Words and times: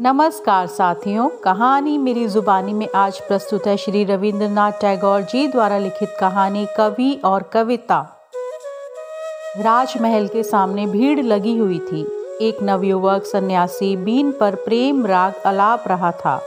नमस्कार 0.00 0.66
साथियों, 0.66 1.28
कहानी 1.28 1.98
मेरी 1.98 2.28
जुबानी 2.28 2.72
में 2.72 2.88
आज 2.94 3.20
प्रस्तुत 3.20 3.66
है 3.66 3.76
श्री 3.76 4.04
रविंद्रनाथ 4.04 4.72
टैगोर 4.72 5.20
जी 5.22 5.48
द्वारा 5.48 5.78
लिखित 5.78 6.16
कहानी 6.20 6.66
कवि 6.76 7.20
और 7.24 7.42
कविता। 7.42 8.28
राजमहल 9.58 10.28
के 10.28 10.42
सामने 10.42 10.86
भीड़ 10.86 11.20
लगी 11.20 11.58
हुई 11.58 11.78
थी। 11.78 12.02
एक 12.40 12.62
नवयुवक 12.62 13.24
सन्यासी 13.24 13.96
बीन 13.96 14.32
पर 14.32 14.54
प्रेम 14.54 15.06
राग 15.06 15.34
अलाप 15.46 15.84
रहा 15.86 16.10
था। 16.10 16.42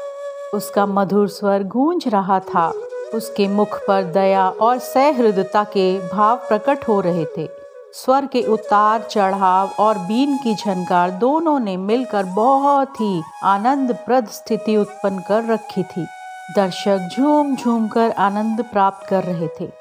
उसका 0.53 0.85
मधुर 0.85 1.27
स्वर 1.27 1.63
गूंज 1.63 2.07
रहा 2.07 2.39
था। 2.39 2.73
उसके 3.13 3.47
मुख 3.47 3.79
पर 3.87 4.03
दया 4.03 4.49
और 4.49 4.77
सहृदता 4.77 5.63
के 5.63 6.09
भाव 6.09 6.35
प्रकट 6.37 6.87
हो 6.87 6.99
रहे 7.01 7.25
थे। 7.37 7.66
स्वर 7.93 8.25
के 8.25 8.41
उतार, 8.41 9.01
चढ़ाव 9.01 9.69
और 9.79 9.97
बीन 9.97 10.37
की 10.37 10.55
झनकार 10.55 11.11
दोनों 11.11 11.59
ने 11.59 11.77
मिलकर 11.77 12.23
बहुत 12.23 13.01
ही 13.01 13.21
आनंदप्रद 13.43 14.27
स्थिति 14.27 14.77
उत्पन्न 14.77 15.19
कर 15.19 15.45
रखी 15.45 15.83
थी। 15.83 16.07
दर्शक 16.55 17.09
झूम 17.17 17.55
झूम 17.55 17.87
कर 17.87 18.11
आनंद 18.11 18.63
प्राप्त 18.63 19.07
कर 19.07 19.23
रहे 19.23 19.47
थे। 19.59 19.71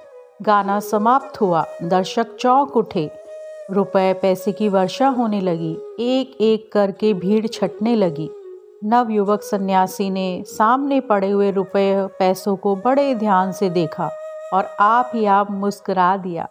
गाना 0.43 0.81
समाप्त 0.81 1.41
हुआ। 1.41 1.65
दर्शक 1.83 2.37
चौक 2.41 2.77
उठे। 2.77 3.11
रुपए 3.71 4.13
पैसे 4.13 4.53
की 4.53 4.69
वर्षा 4.69 5.09
होने 5.09 5.41
लगी। 5.41 5.73
एक 6.01 6.37
एक 6.41 6.73
करके 6.73 7.15
भीड़ 7.15 7.47
छटने 7.47 7.97
लगी। 7.97 8.31
नव 8.85 9.11
युवक 9.11 9.43
सन्यासी 9.43 10.11
ने 10.11 10.45
सामने 10.47 11.01
पड़े 11.01 11.31
हुए 11.31 11.51
रुपए 11.51 12.07
पैसों 12.19 12.57
को 12.57 12.77
बड़े 12.77 13.15
ध्यान 13.15 13.53
से 13.53 13.71
देखा 13.71 14.11
और 14.53 14.77
आप 14.81 15.11
ही 15.15 15.27
आप 15.27 15.51
मुस्कुरा 15.51 16.17
दिया। 16.17 16.49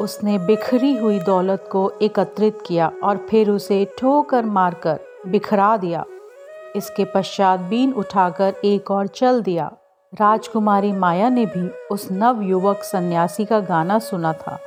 उसने 0.00 0.38
बिखरी 0.38 0.96
हुई 0.96 1.18
दौलत 1.18 1.68
को 1.72 1.90
एकत्रित 2.02 2.58
किया 2.66 2.90
और 3.02 3.26
फिर 3.30 3.50
उसे 3.50 3.86
ठोकर 3.98 4.44
मारकर 4.44 4.98
बिखरा 5.26 5.76
दिया। 5.76 6.04
इसके 6.76 7.04
पश्चात 7.04 7.60
बीन 7.60 7.92
उठाकर 7.92 8.54
एक 8.64 8.90
और 8.90 9.06
चल 9.06 9.42
दिया। 9.42 9.70
राजकुमारी 10.20 10.92
माया 10.92 11.28
ने 11.28 11.46
भी 11.46 11.68
उस 11.90 12.08
नव 12.12 12.42
युवक 12.42 12.82
सन्यासी 12.82 13.44
का 13.44 13.60
गाना 13.60 13.98
सुना 13.98 14.32
था। 14.32 14.58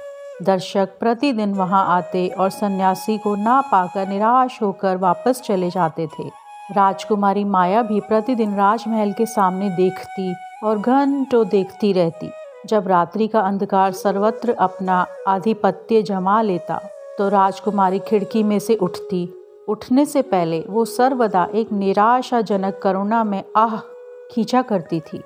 दर्शक 0.43 0.89
प्रतिदिन 0.99 1.53
वहाँ 1.53 1.85
आते 1.97 2.27
और 2.27 2.49
सन्यासी 2.49 3.17
को 3.17 3.35
ना 3.35 3.61
पाकर 3.61 4.07
निराश 4.07 4.61
होकर 4.61 4.97
वापस 4.97 5.41
चले 5.41 5.69
जाते 5.69 6.07
थे। 6.07 6.27
राजकुमारी 6.71 7.43
माया 7.43 7.81
भी 7.81 7.99
प्रतिदिन 7.99 8.55
राजमहल 8.55 9.13
के 9.13 9.25
सामने 9.25 9.69
देखती 9.69 10.35
और 10.63 10.77
घंटों 10.77 11.47
देखती 11.47 11.93
रहती। 11.93 12.29
जब 12.65 12.87
रात्रि 12.87 13.27
का 13.27 13.39
अंधकार 13.41 13.91
सर्वत्र 13.93 14.53
अपना 14.59 15.05
आधिपत्य 15.27 16.01
जमा 16.03 16.41
लेता 16.41 16.79
तो 17.17 17.27
राजकुमारी 17.29 17.99
खिड़की 17.99 18.43
में 18.43 18.57
से 18.59 18.75
उठती। 18.77 19.27
उठने 19.67 20.05
से 20.05 20.21
पहले 20.23 20.59
वो 20.67 20.85
सर्वदा 20.85 21.47
एक 21.53 21.71
निराशाजनक 21.71 22.79
करुणा 22.83 23.23
में 23.23 23.43
आह 23.57 23.77
खींचा 24.31 24.61
करती 24.61 24.99
थी। 25.01 25.21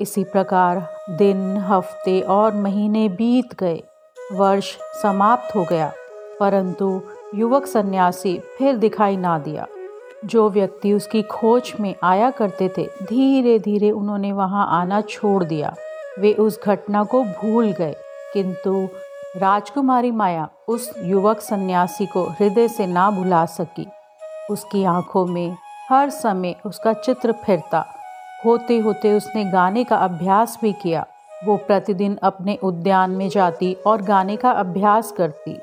इसी 0.00 0.24
प्रकार 0.24 0.86
दिन, 1.10 1.56
हफ़्ते 1.58 2.20
और 2.20 2.54
महीने 2.54 3.08
बीत 3.08 3.54
गए। 3.60 3.82
वर्ष 4.16 4.76
समाप्त 5.02 5.54
हो 5.56 5.64
गया, 5.64 5.92
परंतु 6.40 7.00
युवक 7.34 7.66
सन्यासी 7.66 8.38
फिर 8.58 8.76
दिखाई 8.76 9.16
ना 9.16 9.38
दिया। 9.38 9.66
जो 10.24 10.48
व्यक्ति 10.50 10.92
उसकी 10.92 11.22
खोज 11.22 11.72
में 11.80 11.94
आया 12.02 12.30
करते 12.30 12.68
थे 12.68 12.86
धीरे 13.02 13.58
धीरे 13.58 13.90
उन्होंने 13.90 14.32
वहाँ 14.32 14.66
आना 14.72 15.00
छोड़ 15.00 15.42
दिया। 15.44 15.74
वे 16.18 16.32
उस 16.32 16.60
घटना 16.64 17.04
को 17.04 17.22
भूल 17.22 17.72
गए। 17.72 17.96
किंतु 18.34 18.88
राजकुमारी 19.36 20.10
माया 20.10 20.48
उस 20.68 20.94
युवक 20.98 21.40
सन्यासी 21.40 22.06
को 22.06 22.22
हृदय 22.22 22.68
से 22.68 22.86
ना 22.86 23.10
भुला 23.10 23.46
सकी। 23.46 23.86
उसकी 24.50 24.84
आँखों 24.84 25.26
में 25.26 25.56
हर 25.90 26.10
समय 26.10 26.54
उसका 26.66 26.92
चित्र 26.92 27.32
फिरता। 27.32 27.86
होते 28.46 28.78
होते 28.78 29.12
उसने 29.12 29.44
गाने 29.44 29.84
का 29.84 29.96
अभ्यास 29.96 30.58
भी 30.62 30.72
किया। 30.72 31.06
वो 31.44 31.56
प्रतिदिन 31.56 32.18
अपने 32.22 32.58
उद्यान 32.62 33.10
में 33.10 33.28
जाती 33.28 33.74
और 33.74 34.02
गाने 34.02 34.36
का 34.36 34.50
अभ्यास 34.50 35.12
करती। 35.12 35.58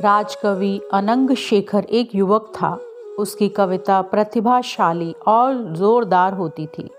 राजकवि 0.00 0.80
अनंग 0.92 1.34
शेखर 1.34 1.84
एक 1.84 2.14
युवक 2.14 2.52
था। 2.54 2.78
उसकी 3.18 3.48
कविता 3.48 4.02
प्रतिभाशाली 4.02 5.14
और 5.26 5.54
जोरदार 5.54 6.32
होती 6.32 6.66
थी। 6.66 6.90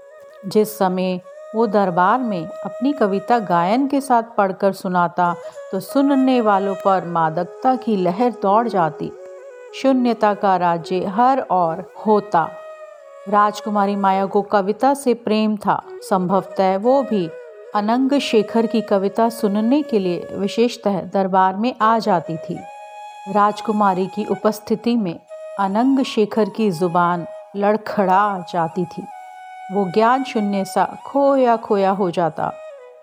जिस 0.45 0.77
समय 0.77 1.21
वो 1.55 1.67
दरबार 1.67 2.19
में 2.19 2.45
अपनी 2.45 2.91
कविता 2.93 3.39
गायन 3.39 3.87
के 3.87 4.01
साथ 4.01 4.23
पढ़कर 4.37 4.73
सुनाता 4.73 5.35
तो 5.71 5.79
सुनने 5.79 6.41
वालों 6.41 6.75
पर 6.75 7.05
मादकता 7.05 7.75
की 7.75 7.95
लहर 7.95 8.33
दौड़ 8.41 8.67
जाती। 8.67 9.11
शून्यता 9.81 10.33
का 10.33 10.55
राज्य 10.57 11.05
हर 11.05 11.39
और 11.39 11.93
होता। 12.07 12.47
राजकुमारी 13.29 13.95
माया 13.95 14.25
को 14.25 14.41
कविता 14.41 14.93
से 14.93 15.13
प्रेम 15.13 15.57
था। 15.57 15.81
संभवतः 16.09 16.77
वो 16.77 17.01
भी 17.01 17.29
अनंग 17.75 18.19
शेखर 18.19 18.65
की 18.65 18.81
कविता 18.81 19.29
सुनने 19.29 19.81
के 19.81 19.99
लिए 19.99 20.27
विशेषतः 20.33 21.01
दरबार 21.01 21.55
में 21.55 21.73
आ 21.81 21.99
जाती 21.99 22.37
थी। 22.37 22.57
राजकुमारी 23.29 24.07
की 24.07 24.25
उपस्थिति 24.25 24.95
में 24.95 25.19
अनंग 25.59 26.03
शेखर 26.03 26.49
की 26.49 26.69
ज़ुबान 26.71 27.25
लड़खड़ा 27.55 28.45
जाती 28.53 28.85
थी। 28.85 29.03
वो 29.73 29.83
ज्ञान 29.85 30.23
शून्य 30.23 30.63
सा 30.65 30.85
खोया 31.05 31.55
खोया 31.57 31.89
हो 31.91 32.09
जाता, 32.11 32.51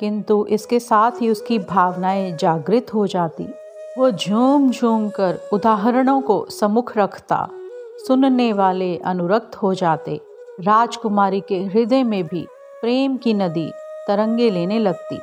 किंतु 0.01 0.45
इसके 0.51 0.79
साथ 0.81 1.21
ही 1.21 1.29
उसकी 1.31 1.59
भावनाएँ 1.59 2.37
जागृत 2.37 2.93
हो 2.95 3.07
जाती। 3.07 3.47
वो 3.99 4.11
झूम 4.11 4.71
झूम 4.71 5.09
कर 5.09 5.39
उदाहरणों 5.53 6.21
को 6.21 6.45
समुख 6.51 6.97
रखता, 6.97 7.47
सुनने 8.07 8.53
वाले 8.53 8.97
अनुरक्त 8.97 9.57
हो 9.57 9.75
जाते, 9.75 10.21
राजकुमारी 10.61 11.41
के 11.41 11.63
हृदय 11.65 12.03
में 12.03 12.23
भी 12.27 12.47
प्रेम 12.83 13.17
की 13.17 13.35
नदी 13.35 13.71
तरंगे 14.09 14.51
लेने 14.51 14.79
लगती। 14.79 15.21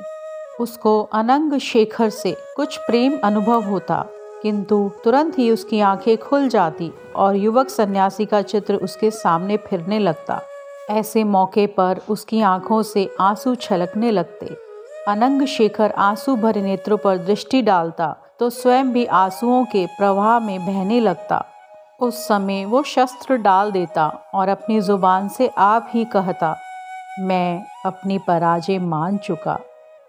उसको 0.60 1.02
अनंग 1.14 1.58
शेखर 1.60 2.10
से 2.10 2.36
कुछ 2.56 2.78
प्रेम 2.78 3.18
अनुभव 3.24 3.64
होता, 3.64 4.04
किंतु 4.42 4.90
तुरंत 5.04 5.38
ही 5.40 5.50
उसकी 5.52 5.80
आँखें 5.80 6.18
खुल 6.18 6.48
जाती 6.50 6.92
और 7.16 7.36
युवक 7.36 7.70
सन्यासी 7.70 8.26
का 8.26 8.42
चित्र 8.44 8.76
उसके 8.76 9.12
सामने 9.12 9.58
फिरने 9.60 10.00
लगता। 10.00 10.42
ऐसे 10.92 11.24
मौके 11.24 11.66
पर 11.68 12.02
उसकी 12.10 12.42
आँखों 12.42 12.82
से 12.84 13.10
आँसू 13.20 13.56
छलकने 13.56 14.12
लगते। 14.12 14.56
अनंग 15.08 15.46
शेखर 15.48 15.92
आँसू 15.92 16.36
भरे 16.36 16.62
नेत्रों 16.62 16.98
पर 16.98 17.18
दृष्टि 17.18 17.62
डालता 17.62 18.16
तो 18.40 18.50
स्वयं 18.50 18.92
भी 18.92 19.06
आंसुओं 19.06 19.64
के 19.66 19.86
प्रवाह 19.88 20.40
में 20.40 20.60
बहने 20.60 21.00
लगता। 21.00 21.44
उस 22.00 22.28
समय 22.28 22.64
वो 22.66 22.82
शस्त्र 22.84 23.36
डाल 23.38 23.72
देता 23.72 24.08
और 24.34 24.50
अपनी 24.50 24.80
ज़ुबान 24.82 25.28
से 25.30 25.50
आप 25.58 25.90
ही 25.94 26.06
कहता, 26.06 26.56
मैं 27.20 27.64
अपनी 27.86 28.18
पराजय 28.18 28.80
मान 28.80 29.18
चुका। 29.18 29.60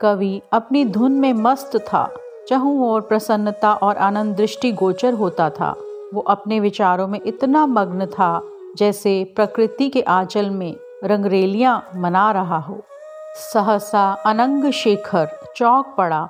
कवि 0.01 0.41
अपनी 0.53 0.85
धुन 0.85 1.13
में 1.13 1.33
मस्त 1.33 1.77
था। 1.77 2.09
चहु 2.49 2.85
और 2.87 3.01
प्रसन्नता 3.01 3.73
और 3.75 3.97
आनंद 3.99 4.37
दृष्टि 4.37 4.73
गोचर 4.73 5.15
होता 5.15 5.51
था। 5.51 5.75
वो 6.15 6.21
अपने 6.21 6.61
विचारों 6.61 7.07
में 7.09 7.21
इतना 7.27 7.67
मग्न 7.67 8.07
था 8.09 8.33
जैसे 8.77 9.33
प्रकृति 9.37 9.89
के 9.89 10.03
आंचल 10.03 10.51
में 10.51 10.77
रंगरेलियाँ 11.05 11.91
मना 11.97 12.31
रहा 12.33 12.59
हो। 12.59 12.83
सहसा 13.35 14.13
अनंग 14.27 14.73
शेखर 14.73 15.29
चौक 15.57 15.95
पड़ा। 15.99 16.29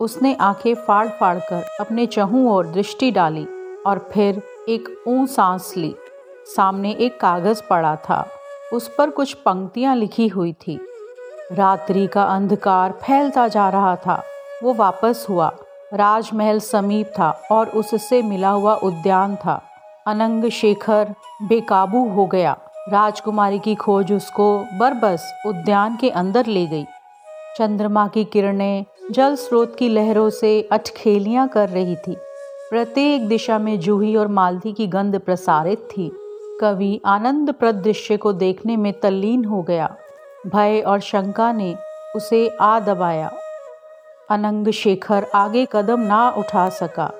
उसने 0.00 0.34
आँखें 0.40 0.74
फाड़ 0.74 1.08
फाड़ 1.08 1.38
कर 1.38 1.62
अपने 1.80 2.06
चहू 2.06 2.50
और 2.50 2.66
दृष्टि 2.66 3.10
डाली 3.10 3.46
और 3.86 4.10
फिर 4.12 4.42
एक 4.68 5.04
ऊँ 5.08 5.26
सांस 5.26 5.74
ली। 5.76 5.94
सामने 6.56 6.92
एक 6.92 7.20
कागज़ 7.20 7.62
पड़ा 7.70 7.96
था। 7.96 8.28
उस 8.72 8.94
पर 8.98 9.10
कुछ 9.10 9.34
पंक्तियाँ 9.34 9.96
लिखी 9.96 10.28
हुई 10.28 10.52
थी। 10.52 10.80
रात्रि 11.52 12.06
का 12.06 12.24
अंधकार 12.24 12.92
फैलता 12.92 13.48
जा 13.48 13.68
रहा 13.68 13.96
था। 13.96 14.22
वो 14.62 14.74
वापस 14.74 15.26
हुआ। 15.30 15.56
राजमहल 15.94 16.60
समीप 16.60 17.06
था 17.18 17.42
और 17.52 17.68
उससे 17.68 18.22
मिला 18.22 18.50
हुआ 18.50 18.74
उद्यान 18.74 19.36
था। 19.36 19.62
अनंग 20.06 20.48
शेखर 20.50 21.14
बेकाबू 21.42 22.08
हो 22.08 22.26
गया। 22.26 22.56
राजकुमारी 22.88 23.58
की 23.58 23.74
खोज 23.74 24.12
उसको 24.12 24.64
बरबस 24.78 25.42
उद्यान 25.46 25.96
के 25.96 26.10
अंदर 26.10 26.46
ले 26.46 26.66
गई। 26.66 26.84
चंद्रमा 27.58 28.08
की 28.08 28.24
किरणें 28.24 28.84
जल 29.10 29.36
स्रोत 29.36 29.76
की 29.76 29.88
लहरों 29.88 30.30
से 30.30 30.68
अटखेलियाँ 30.72 31.48
कर 31.48 31.68
रही 31.68 31.96
थी। 31.96 32.16
प्रत्येक 32.70 33.28
दिशा 33.28 33.58
में 33.58 33.80
जूही 33.80 34.16
और 34.16 34.28
मालती 34.28 34.72
की 34.72 34.86
गंध 34.86 35.18
प्रसारित 35.18 35.78
थी। 35.78 36.10
कवि 36.60 37.00
आनंद 37.06 37.52
प्रद 37.52 37.74
दृश्य 37.74 38.16
को 38.16 38.32
देखने 38.32 38.76
में 38.76 38.92
तल्लीन 39.00 39.44
हो 39.44 39.62
गया। 39.62 39.96
भय 40.46 40.80
और 40.80 41.00
शंका 41.00 41.52
ने 41.52 41.76
उसे 42.16 42.56
आ 42.60 42.80
दबाया। 42.80 43.32
अनंग 44.30 44.68
शेखर 44.68 45.26
आगे 45.34 45.66
कदम 45.72 46.00
ना 46.00 46.30
उठा 46.30 46.68
सका। 46.68 47.10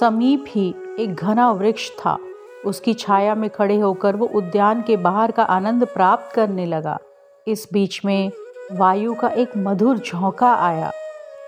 समीप 0.00 0.44
ही 0.48 0.74
एक 0.98 1.14
घना 1.14 1.50
वृक्ष 1.52 1.90
था। 1.90 2.18
उसकी 2.66 2.94
छाया 2.94 3.34
में 3.34 3.50
खड़े 3.50 3.78
होकर 3.78 4.16
वो 4.16 4.26
उद्यान 4.26 4.82
के 4.82 4.96
बाहर 4.96 5.30
का 5.30 5.42
आनंद 5.42 5.86
प्राप्त 5.86 6.34
करने 6.34 6.66
लगा। 6.66 6.98
इस 7.46 7.68
बीच 7.72 8.04
में 8.04 8.30
वायु 8.72 9.14
का 9.14 9.28
एक 9.28 9.50
मधुर 9.56 9.98
झोंका 9.98 10.54
आया। 10.54 10.92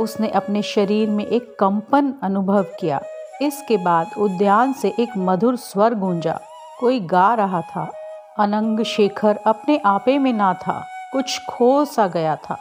उसने 0.00 0.28
अपने 0.28 0.62
शरीर 0.62 1.08
में 1.08 1.26
एक 1.26 1.56
कंपन 1.58 2.14
अनुभव 2.22 2.62
किया। 2.62 3.00
इसके 3.42 3.76
बाद 3.76 4.10
उद्यान 4.18 4.72
से 4.72 4.94
एक 4.98 5.08
मधुर 5.18 5.56
स्वर 5.56 5.94
गूंजा। 5.94 6.40
कोई 6.80 7.00
गा 7.00 7.34
रहा 7.34 7.60
था। 7.60 7.92
अनंग 8.38 8.82
शेखर 8.82 9.38
अपने 9.46 9.80
आपे 9.86 10.18
में 10.18 10.32
ना 10.32 10.54
था। 10.54 10.84
कुछ 11.12 11.40
खो 11.48 11.84
सा 11.84 12.06
गया 12.06 12.36
था। 12.36 12.58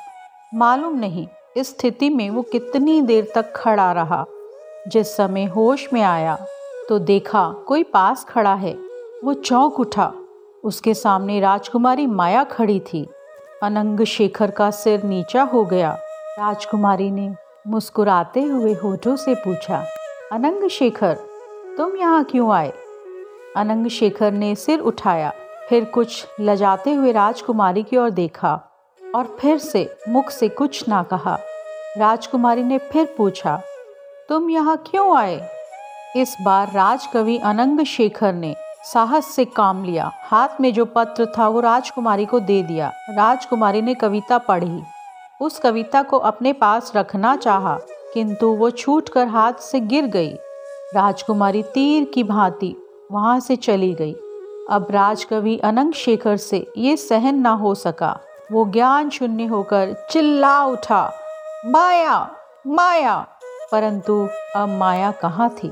मालूम 0.54 1.00
नहीं 1.00 1.28
इस 1.58 1.70
स्थिति 1.70 2.10
में 2.10 2.30
वो 2.30 2.42
कितनी 2.42 3.02
देर 3.02 3.32
तक 3.36 3.54
खड़ा 3.56 3.92
रहा। 3.92 4.26
जिस 4.88 5.18
समय 5.18 5.46
होश 5.46 5.90
में 5.94 6.02
आया 6.02 6.38
तो 6.90 6.98
देखा 7.00 7.50
कोई 7.68 7.84
पास 7.84 8.26
खड़ा 8.30 8.54
है। 8.54 8.74
वो 9.24 9.34
चौंक 9.34 9.80
उठा। 9.80 10.12
उसके 10.64 10.94
सामने 10.94 11.40
राजकुमारी 11.40 12.06
माया 12.08 12.44
खड़ी 12.44 12.80
थी। 12.84 13.06
अनंग 13.64 14.04
शेखर 14.06 14.52
का 14.52 14.70
सिर 14.72 15.04
नीचा 15.04 15.44
हो 15.44 15.64
गया। 15.66 15.92
राजकुमारी 16.40 17.10
ने 17.12 17.30
मुस्कुराते 17.68 18.42
हुए 18.42 18.74
होठों 18.74 19.16
से 19.16 19.36
पूछा, 19.36 19.84
अनंग 20.32 20.68
शेखर, 20.70 21.18
तुम 21.78 21.96
यहाँ 21.98 22.24
क्यों 22.24 22.52
आए? 22.54 22.74
अनंग 23.58 23.88
शेखर 23.88 24.32
ने 24.32 24.54
सिर 24.56 24.80
उठाया। 24.82 25.32
फिर 25.70 25.86
कुछ 25.86 26.26
लजाते 26.40 26.94
हुए 26.94 27.12
राजकुमारी 27.12 27.84
की 27.84 27.98
ओर 27.98 28.10
देखा 28.10 28.54
और 29.02 29.36
फिर 29.40 29.58
से 29.58 29.90
मुख 30.10 30.30
से 30.30 30.50
कुछ 30.50 30.88
ना 30.90 31.02
कहा। 31.04 31.38
राजकुमारी 31.98 32.64
ने 32.64 32.78
फिर 32.84 33.14
पूछा, 33.18 33.62
तुम 34.30 34.50
यहाँ 34.50 34.78
क्यों 34.88 35.18
आए? 35.18 35.40
इस 36.16 36.38
बार 36.42 36.72
राजकवि 36.72 37.38
अनंग 37.38 37.86
शेखर 37.86 38.34
ने 38.34 38.56
साहस 38.84 39.26
से 39.26 39.46
काम 39.46 39.84
लिया। 39.84 40.12
हाथ 40.24 40.48
में 40.62 40.74
जो 40.74 40.86
पत्र 40.86 41.26
था, 41.26 41.48
वो 41.48 41.60
राजकुमारी 41.60 42.26
को 42.26 42.40
दे 42.40 42.64
दिया। 42.64 42.92
राजकुमारी 43.10 43.82
ने 43.82 43.94
कविता 43.94 44.38
पढ़ी। 44.38 44.84
उस 45.42 45.60
कविता 45.60 46.04
को 46.04 46.18
अपने 46.18 46.54
पास 46.54 46.92
रखना 46.96 47.36
चाहा, 47.36 47.80
किंतु 48.14 48.48
वो 48.48 48.70
छूट 48.70 49.10
कर 49.10 49.28
हाथ 49.28 49.54
से 49.54 49.80
गिर 49.80 50.06
गई। 50.06 50.34
राजकुमारी 50.96 51.64
तीर 51.64 52.04
की 52.06 52.24
भांति 52.24 52.76
वहाँ 53.12 53.40
से 53.40 53.56
चली 53.56 53.94
गई। 53.94 54.14
अब 54.70 54.88
राजकवि 54.92 55.58
अनंग 55.58 55.94
शेखर 55.94 56.38
से 56.38 56.72
ये 56.78 56.98
सहन 56.98 57.36
ना 57.36 57.52
हो 57.52 57.76
सका। 57.76 58.20
वो 58.52 58.66
ज्ञान 58.66 59.10
शून्य 59.10 59.46
होकर 59.46 60.08
चिल्ला 60.12 60.66
उठा, 60.66 61.14
माया 61.66 62.32
माया! 62.68 63.28
परंतु 63.72 64.30
अब 64.56 64.70
माया 64.70 65.12
कहाँ 65.12 65.50
थी? 65.50 65.72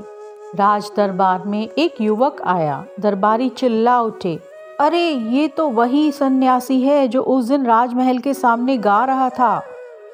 राज 0.56 0.90
दरबार 0.96 1.42
में 1.42 1.68
एक 1.78 2.00
युवक 2.00 2.42
आया। 2.42 2.84
दरबारी 3.00 3.48
चिल्ला 3.48 4.00
उठे। 4.00 4.38
अरे, 4.80 5.08
ये 5.10 5.48
तो 5.48 5.68
वही 5.68 6.12
सन्यासी 6.12 6.80
है 6.80 7.08
जो 7.08 7.22
उस 7.22 7.44
दिन 7.44 7.66
राजमहल 7.66 8.18
के 8.18 8.34
सामने 8.34 8.76
गा 8.76 9.04
रहा 9.04 9.28
था। 9.30 9.62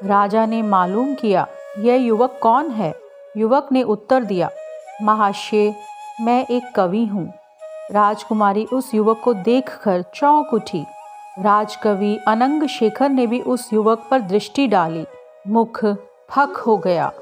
राजा 0.04 0.46
ने 0.46 0.62
मालूम 0.62 1.14
किया, 1.14 1.46
यह 1.78 1.94
युवक 1.94 2.38
कौन 2.42 2.70
है? 2.70 2.94
युवक 3.36 3.68
ने 3.72 3.82
उत्तर 3.82 4.24
दिया, 4.24 4.50
महाशय, 5.02 5.74
मैं 6.20 6.46
एक 6.46 6.72
कवि 6.74 7.04
हूँ। 7.06 7.32
राजकुमारी 7.92 8.64
उस 8.64 8.94
युवक 8.94 9.20
को 9.24 9.34
देखकर 9.34 10.02
चौंक 10.14 10.54
उठी। 10.54 10.84
राजकवि 11.38 12.18
अनंग 12.28 12.66
शेखर 12.66 13.08
ने 13.08 13.26
भी 13.26 13.40
उस 13.40 13.72
युवक 13.72 14.04
पर 14.10 14.20
दृष्टि 14.20 14.66
डाली। 14.66 15.06
मुख 15.48 15.84
फक 16.30 16.62
हो 16.66 16.76
गया। 16.76 17.12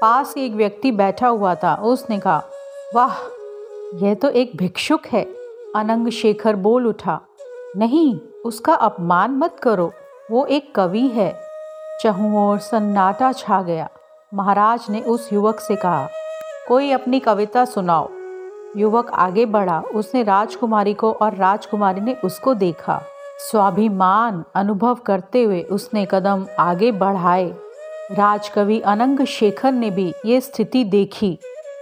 पास 0.00 0.34
एक 0.36 0.52
व्यक्ति 0.52 0.92
बैठा 0.92 1.28
हुआ 1.28 1.54
था। 1.54 1.74
उसने 1.74 2.18
कहा 2.18 2.42
वाह, 2.94 3.16
यह 3.94 4.14
तो 4.14 4.28
एक 4.30 4.52
भिक्षुक 4.56 5.06
है। 5.06 5.22
अनंग 5.76 6.08
शेखर 6.08 6.56
बोल 6.56 6.86
उठा, 6.86 7.20
नहीं, 7.76 8.18
उसका 8.44 8.74
अपमान 8.74 9.30
मत 9.30 9.56
करो, 9.62 9.90
वो 10.30 10.44
एक 10.46 10.74
कवि 10.74 11.06
है। 11.08 11.30
चहु 12.02 12.36
और 12.38 12.58
सन्नाटा 12.58 13.32
छा 13.32 13.60
गया। 13.62 13.88
महाराज 14.32 14.86
ने 14.90 15.00
उस 15.00 15.32
युवक 15.32 15.60
से 15.60 15.76
कहा, 15.76 16.08
कोई 16.68 16.90
अपनी 16.90 17.20
कविता 17.20 17.64
सुनाओ। 17.64 18.08
युवक 18.76 19.10
आगे 19.10 19.46
बढ़ा, 19.46 19.80
उसने 19.94 20.22
राजकुमारी 20.22 20.94
को 20.94 21.12
और 21.12 21.34
राजकुमारी 21.34 22.00
ने 22.00 22.14
उसको 22.24 22.54
देखा। 22.54 23.00
स्वाभिमान 23.40 24.44
अनुभव 24.54 24.94
करते 25.06 25.42
हुए 25.42 25.62
उसने 25.62 26.06
कदम 26.10 26.46
आगे 26.58 26.92
बढ़ाए। 26.94 27.52
राजकवि 28.12 28.80
अनंग 28.80 29.24
शेखर 29.26 29.72
ने 29.72 29.90
भी 29.90 30.12
ये 30.26 30.40
स्थिति 30.40 30.84
देखी। 30.84 31.38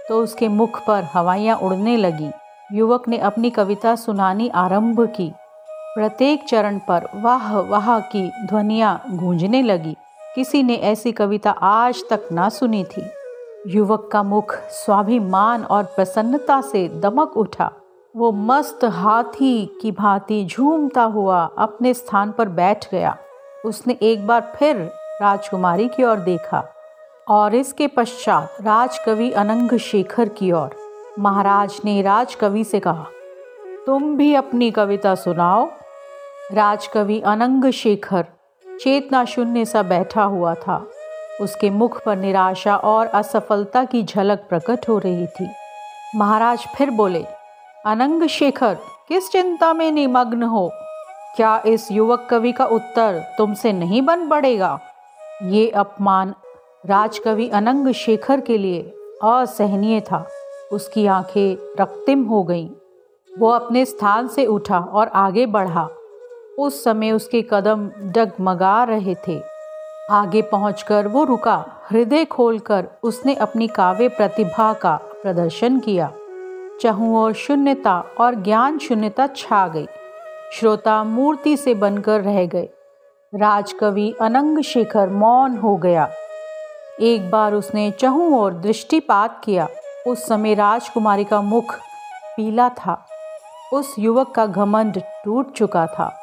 तो 0.09 0.23
उसके 0.23 0.47
मुख 0.47 0.85
पर 0.85 1.03
हवाइयाँ 1.13 1.57
उड़ने 1.57 1.97
लगी। 1.97 2.31
युवक 2.73 3.07
ने 3.07 3.17
अपनी 3.17 3.49
कविता 3.49 3.95
सुनानी 3.95 4.49
आरंभ 4.49 5.01
की। 5.15 5.33
प्रत्येक 5.71 6.43
चरण 6.47 6.79
पर 6.79 7.07
वाह 7.15 7.59
वाह 7.59 7.99
की 7.99 8.31
ध्वनिया 8.45 8.99
गूंजने 9.09 9.61
लगी। 9.61 9.95
किसी 10.35 10.63
ने 10.63 10.75
ऐसी 10.75 11.11
कविता 11.11 11.51
आज 11.51 12.03
तक 12.09 12.29
ना 12.31 12.49
सुनी 12.49 12.83
थी। 12.83 13.03
युवक 13.67 14.09
का 14.11 14.23
मुख 14.23 14.55
स्वाभिमान 14.55 15.63
और 15.63 15.83
प्रसन्नता 15.83 16.61
से 16.61 16.87
दमक 16.87 17.37
उठा। 17.37 17.71
वो 18.15 18.31
मस्त 18.31 18.85
हाथी 18.85 19.79
की 19.81 19.91
भांति 19.91 20.45
झूमता 20.45 21.03
हुआ 21.03 21.49
अपने 21.57 21.93
स्थान 21.93 22.31
पर 22.31 22.49
बैठ 22.49 22.91
गया। 22.91 23.17
उसने 23.65 23.97
एक 24.01 24.27
बार 24.27 24.53
फिर 24.55 24.77
राजकुमारी 25.21 25.87
की 25.87 26.03
ओर 26.03 26.17
देखा। 26.17 26.63
और 27.27 27.55
इसके 27.55 27.87
पश्चात 27.87 28.57
राजकवि 28.61 29.31
अनंग 29.31 29.77
शेखर 29.77 30.29
की 30.29 30.51
ओर। 30.51 30.75
महाराज 31.19 31.79
ने 31.85 32.01
राजकवि 32.01 32.63
से 32.63 32.79
कहा, 32.79 33.05
तुम 33.85 34.15
भी 34.17 34.33
अपनी 34.35 34.69
कविता 34.71 35.15
सुनाओ। 35.15 35.67
राजकवि 36.53 37.19
अनंग 37.21 37.69
शेखर 37.71 38.25
चेतना 38.65 39.25
शून्य 39.25 39.65
सा 39.65 39.83
बैठा 39.83 40.23
हुआ 40.23 40.53
था। 40.55 40.85
उसके 41.41 41.69
मुख 41.69 42.01
पर 42.03 42.17
निराशा 42.17 42.75
और 42.75 43.07
असफलता 43.07 43.83
की 43.83 44.03
झलक 44.03 44.45
प्रकट 44.49 44.89
हो 44.89 44.97
रही 44.97 45.27
थी। 45.27 45.49
महाराज 46.15 46.67
फिर 46.75 46.89
बोले, 46.89 47.25
अनंग 47.85 48.27
शेखर, 48.27 48.77
किस 49.07 49.31
चिंता 49.31 49.73
में 49.73 49.91
निमग्न 49.91 50.43
हो? 50.43 50.69
क्या 51.35 51.61
इस 51.65 51.91
युवक 51.91 52.27
कवि 52.29 52.51
का 52.51 52.65
उत्तर 52.65 53.23
तुमसे 53.37 53.73
नहीं 53.73 54.01
बन 54.01 54.27
पड़ेगा? 54.29 54.79
ये 55.43 55.69
अपमान 55.69 56.33
राजकवि 56.85 57.49
अनंग 57.49 57.91
शेखर 57.91 58.41
के 58.41 58.57
लिए 58.57 58.81
असहनीय 59.23 60.01
था। 60.01 60.27
उसकी 60.71 61.07
आँखें 61.07 61.75
रक्तिम 61.81 62.23
हो 62.23 62.43
गईं। 62.43 62.69
वो 63.39 63.49
अपने 63.49 63.85
स्थान 63.85 64.27
से 64.27 64.45
उठा 64.45 64.79
और 64.79 65.07
आगे 65.07 65.45
बढ़ा। 65.45 65.89
उस 66.59 66.83
समय 66.83 67.11
उसके 67.11 67.45
कदम 67.51 67.89
डगमगा 67.89 68.83
रहे 68.83 69.15
थे। 69.27 69.41
आगे 70.11 70.41
पहुंचकर 70.41 71.07
वो 71.07 71.23
रुका। 71.23 71.65
हृदय 71.91 72.25
खोलकर 72.25 72.87
उसने 73.03 73.35
अपनी 73.35 73.67
काव्य 73.67 74.09
प्रतिभा 74.09 74.73
का 74.73 74.99
प्रदर्शन 75.23 75.79
किया। 75.79 76.13
चहु 76.81 77.17
और 77.17 77.33
शून्यता 77.33 78.03
और 78.19 78.35
ज्ञान 78.35 78.77
शून्यता 78.77 79.27
छा 79.27 79.67
गई। 79.67 79.87
श्रोता 80.53 81.03
मूर्ति 81.03 81.57
से 81.57 81.73
बनकर 81.73 82.21
रह 82.21 82.45
गए। 82.45 82.69
राजकवि 83.35 84.15
अनंग 84.21 84.61
शेखर 84.61 85.09
मौन 85.09 85.57
हो 85.57 85.77
गया। 85.77 86.09
एक 87.01 87.31
बार 87.31 87.53
उसने 87.53 87.91
चहू 87.91 88.39
और 88.39 88.53
दृष्टिपात 88.53 89.41
किया। 89.43 89.67
उस 90.07 90.27
समय 90.27 90.53
राजकुमारी 90.53 91.23
का 91.23 91.41
मुख 91.41 91.75
पीला 92.37 92.69
था। 92.69 93.05
उस 93.73 93.95
युवक 93.99 94.31
का 94.31 94.45
घमंड 94.45 95.01
टूट 95.25 95.51
चुका 95.51 95.87
था। 95.87 96.15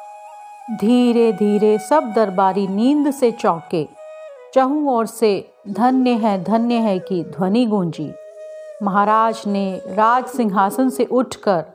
धीरे 0.71 1.33
धीरे 1.33 1.77
सब 1.77 2.13
दरबारी 2.15 2.67
नींद 2.67 3.11
से 3.11 3.31
चौंके। 3.31 3.87
चहु 4.53 4.89
ओर 4.89 5.05
से, 5.05 5.51
धन्य 5.69 6.09
है 6.09 6.43
धन्य 6.43 6.75
है 6.75 6.99
की 6.99 7.23
ध्वनि 7.23 7.65
गूंजी। 7.65 8.13
महाराज 8.83 9.41
ने 9.47 9.81
राज 9.87 10.25
सिंहासन 10.25 10.89
से 10.89 11.05
उठकर 11.05 11.65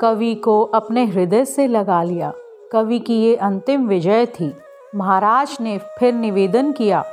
कवि 0.00 0.34
को 0.34 0.62
अपने 0.62 1.04
हृदय 1.04 1.44
से 1.44 1.66
लगा 1.66 2.02
लिया। 2.02 2.32
कवि 2.72 2.98
की 2.98 3.20
ये 3.20 3.36
अंतिम 3.36 3.86
विजय 3.86 4.26
थी। 4.26 4.56
महाराज 4.94 5.56
ने 5.60 5.78
फिर 5.78 6.14
निवेदन 6.14 6.72
किया 6.72 7.04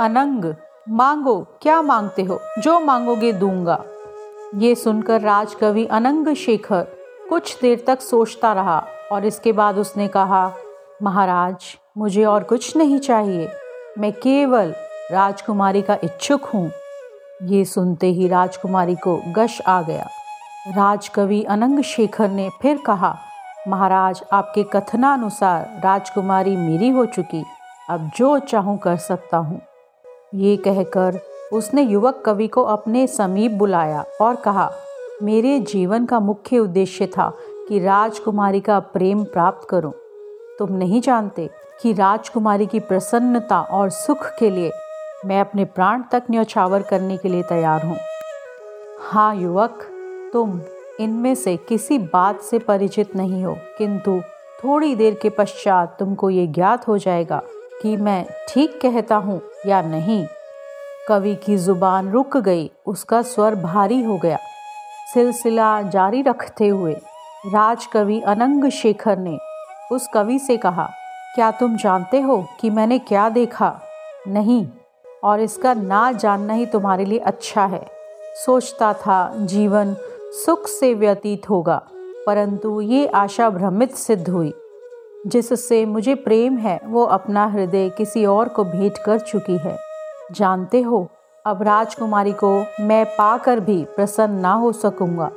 अनंग। 0.00 0.54
मांगो, 0.88 1.46
क्या 1.62 1.82
मांगते 1.82 2.22
हो? 2.22 2.40
जो 2.58 2.80
मांगोगे 2.80 3.32
दूँगा। 3.32 3.84
ये 4.54 4.74
सुनकर 4.74 5.20
राजकवि 5.20 5.86
अनंग 5.86 6.34
शेखर 6.34 6.86
कुछ 7.28 7.60
देर 7.60 7.84
तक 7.86 8.00
सोचता 8.00 8.52
रहा 8.52 8.86
और 9.12 9.24
इसके 9.24 9.52
बाद 9.52 9.78
उसने 9.78 10.08
कहा, 10.08 10.52
महाराज, 11.02 11.56
मुझे 11.98 12.24
और 12.24 12.44
कुछ 12.44 12.76
नहीं 12.76 12.98
चाहिए। 12.98 13.48
मैं 13.98 14.12
केवल 14.12 14.74
राजकुमारी 15.12 15.82
का 15.82 15.96
इच्छुक 16.04 16.44
हूँ। 16.44 16.70
ये 17.42 17.64
सुनते 17.64 18.06
ही 18.06 18.28
राजकुमारी 18.28 18.96
को 18.96 19.22
गश 19.28 19.60
आ 19.60 19.82
गया। 19.82 20.08
राजकवि 20.68 21.42
अनंग 21.42 21.82
शेखर 21.82 22.30
ने 22.30 22.50
फिर 22.62 22.78
कहा, 22.86 23.18
महाराज, 23.68 24.22
आपके 24.32 24.62
कथनानुसार 24.62 25.80
राजकुमारी 25.84 26.56
मेरी 26.56 26.88
हो 26.88 27.06
चुकी। 27.06 27.44
अब 27.90 28.10
जो 28.16 28.38
चाहूँ 28.38 28.78
कर 28.78 28.96
सकता 28.96 29.36
हूँ। 29.36 29.60
ये 30.32 30.56
कहकर 30.56 31.18
उसने 31.52 31.82
युवक 31.82 32.22
कवि 32.26 32.46
को 32.48 32.62
अपने 32.62 33.06
समीप 33.06 33.52
बुलाया 33.52 34.04
और 34.20 34.36
कहा, 34.36 34.70
मेरे 35.22 35.58
जीवन 35.60 36.06
का 36.06 36.20
मुख्य 36.20 36.58
उद्देश्य 36.58 37.06
था 37.06 37.32
कि 37.68 37.78
राजकुमारी 37.78 38.60
का 38.60 38.78
प्रेम 38.80 39.24
प्राप्त 39.24 39.68
करूँ। 39.68 39.92
तुम 40.58 40.72
नहीं 40.72 41.00
जानते 41.00 41.48
कि 41.82 41.92
राजकुमारी 41.92 42.66
की 42.66 42.80
प्रसन्नता 42.80 43.60
और 43.60 43.90
सुख 43.90 44.26
के 44.38 44.50
लिए 44.50 44.70
मैं 45.26 45.40
अपने 45.40 45.64
प्राण 45.64 46.02
तक 46.12 46.24
न्यौछावर 46.30 46.82
करने 46.82 47.16
के 47.16 47.28
लिए 47.28 47.42
तैयार 47.42 47.86
हूँ 47.86 47.96
हाँ 49.02 49.34
युवक, 49.36 49.78
तुम 50.32 50.60
इनमें 51.00 51.34
से 51.34 51.56
किसी 51.68 51.98
बात 51.98 52.40
से 52.40 52.58
परिचित 52.58 53.16
नहीं 53.16 53.44
हो, 53.44 53.56
किंतु 53.78 54.20
थोड़ी 54.64 54.94
देर 54.94 55.18
के 55.22 55.30
पश्चात 55.30 55.96
तुमको 55.98 56.30
ये 56.30 56.46
ज्ञात 56.46 56.88
हो 56.88 56.98
जाएगा 56.98 57.42
कि 57.82 57.96
मैं 57.96 58.24
ठीक 58.48 58.78
कहता 58.82 59.16
हूँ 59.16 59.40
या 59.66 59.80
नहीं। 59.82 60.24
कवि 61.08 61.34
की 61.36 61.56
ज़ुबान 61.56 62.10
रुक 62.10 62.36
गई, 62.38 62.70
उसका 62.86 63.20
स्वर 63.24 63.54
भारी 63.56 64.02
हो 64.02 64.16
गया। 64.18 64.38
सिलसिला 65.14 65.80
जारी 65.84 66.22
रखते 66.22 66.68
हुए 66.68 66.92
राजकवि 67.46 68.20
अनंग 68.22 68.68
शेखर 68.72 69.18
ने 69.18 69.38
उस 69.92 70.08
कवि 70.14 70.38
से 70.38 70.56
कहा, 70.56 70.88
क्या 71.34 71.50
तुम 71.50 71.76
जानते 71.76 72.20
हो 72.20 72.44
कि 72.60 72.70
मैंने 72.70 72.98
क्या 73.00 73.28
देखा? 73.28 73.74
नहीं, 74.28 74.66
और 75.24 75.40
इसका 75.40 75.74
ना 75.74 76.10
जानना 76.12 76.54
ही 76.54 76.66
तुम्हारे 76.66 77.04
लिए 77.04 77.18
अच्छा 77.20 77.64
है। 77.66 77.84
सोचता 78.36 78.92
था 78.96 79.32
जीवन 79.36 79.94
सुख 80.36 80.66
से 80.68 80.92
व्यतीत 80.94 81.48
होगा, 81.50 81.80
परंतु 82.26 82.80
ये 82.80 83.06
आशा 83.06 83.48
भ्रमित 83.50 83.94
सिद्ध 83.96 84.28
हुई। 84.28 84.52
जिससे 85.28 85.84
मुझे 85.86 86.14
प्रेम 86.14 86.56
है, 86.56 86.80
वो 86.84 87.02
अपना 87.04 87.44
हृदय 87.46 87.88
किसी 87.88 88.24
और 88.26 88.48
को 88.48 88.64
भेंट 88.64 88.98
कर 88.98 89.18
चुकी 89.18 89.56
है। 89.58 89.76
जानते 90.32 90.80
हो, 90.82 91.08
अब 91.44 91.62
राजकुमारी 91.62 92.32
को 92.32 92.52
मैं 92.80 93.04
पाकर 93.06 93.60
भी 93.60 93.82
प्रसन्न 93.96 94.40
ना 94.40 94.52
हो 94.52 94.72
सकूँगा, 94.72 95.30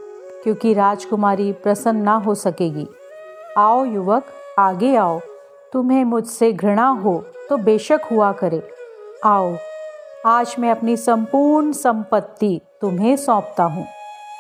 क्योंकि 0.44 0.74
राजकुमारी 0.74 1.52
प्रसन्न 1.54 2.02
ना 2.02 2.16
हो 2.16 2.36
सकेगी। 2.36 2.88
आओ 3.58 3.84
युवक, 3.86 4.24
आगे 4.60 4.96
आओ। 4.96 5.20
तुम्हें 5.74 6.04
मुझसे 6.06 6.52
घृणा 6.54 6.88
हो 6.88 7.18
तो 7.50 7.58
बेशक 7.58 8.02
हुआ 8.12 8.32
करे। 8.32 8.62
आओ, 9.26 9.54
आज 10.26 10.56
मैं 10.60 10.72
अपनी 10.72 10.98
संपूर्ण 10.98 11.72
संपत्ति 11.72 12.60
तुम्हें 12.82 13.16
सौंपता 13.18 13.64
हूँ। 13.64 13.86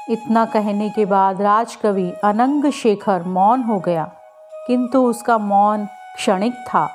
इतना 0.09 0.45
कहने 0.45 0.89
के 0.89 1.05
बाद 1.05 1.41
राजकवि 1.41 2.11
अनंग 2.23 2.71
शेखर 2.71 3.23
मौन 3.23 3.61
हो 3.61 3.79
गया। 3.79 4.11
किंतु 4.67 5.03
उसका 5.03 5.37
मौन 5.37 5.85
क्षणिक 6.15 6.53
था। 6.53 6.87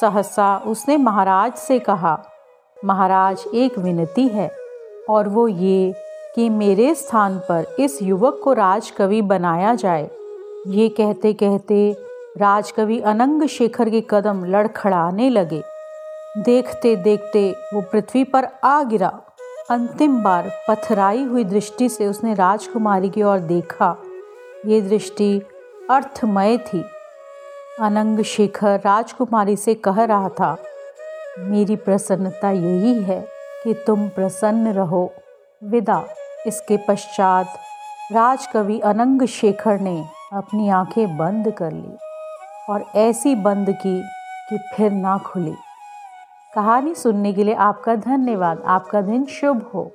सहसा 0.00 0.56
उसने 0.56 0.96
महाराज 0.96 1.52
से 1.52 1.78
कहा, 1.78 2.18
महाराज, 2.84 3.44
एक 3.54 3.78
विनती 3.78 4.28
है, 4.28 4.50
और 5.10 5.28
वो 5.28 5.48
ये 5.48 5.94
कि 6.34 6.48
मेरे 6.48 6.94
स्थान 6.94 7.38
पर 7.38 7.76
इस 7.80 8.02
युवक 8.02 8.40
को 8.44 8.52
राजकवि 8.52 9.22
बनाया 9.22 9.74
जाए। 9.74 10.10
ये 10.66 10.88
कहते 10.88 11.32
कहते 11.32 11.96
राजकवि 12.38 13.00
अनंग 13.00 13.46
शेखर 13.46 13.90
के 13.90 14.02
कदम 14.10 14.44
लड़खड़ाने 14.44 15.30
लगे। 15.30 15.62
देखते 16.38 16.96
देखते 16.96 17.54
वो 17.74 17.80
पृथ्वी 17.80 18.24
पर 18.24 18.48
आ 18.64 18.82
गिरा। 18.82 19.20
अंतिम 19.70 20.22
बार 20.22 20.50
पथराई 20.68 21.22
हुई 21.24 21.44
दृष्टि 21.44 21.88
से 21.88 22.06
उसने 22.06 22.34
राजकुमारी 22.34 23.08
की 23.08 23.22
ओर 23.22 23.38
देखा। 23.38 23.96
ये 24.66 24.80
दृष्टि 24.80 25.42
अर्थमय 25.90 26.58
थी। 26.58 26.84
अनंग 27.80 28.22
शेखर 28.22 28.80
राजकुमारी 28.80 29.56
से 29.56 29.74
कह 29.74 30.02
रहा 30.04 30.28
था, 30.28 30.56
मेरी 31.38 31.76
प्रसन्नता 31.76 32.50
यही 32.50 33.02
है 33.02 33.20
कि 33.64 33.74
तुम 33.86 34.08
प्रसन्न 34.08 34.68
रहो। 34.68 35.12
विदा। 35.62 36.02
इसके 36.46 36.76
पश्चात 36.88 37.46
राजकवि 38.12 38.78
अनंग 38.80 39.24
शेखर 39.26 39.80
ने 39.80 40.04
अपनी 40.32 40.68
आँखें 40.68 41.16
बंद 41.16 41.50
कर 41.52 41.72
ली 41.72 41.96
और 42.70 42.84
ऐसी 42.96 43.34
बंद 43.34 43.70
की 43.70 44.00
कि 44.48 44.58
फिर 44.74 44.92
ना 44.92 45.16
खुली। 45.18 45.54
कहानी 46.54 46.94
सुनने 46.94 47.32
के 47.32 47.44
लिए 47.44 47.54
आपका 47.54 47.94
धन्यवाद। 47.96 48.62
आपका 48.66 49.00
दिन 49.00 49.24
शुभ 49.24 49.70
हो। 49.74 49.90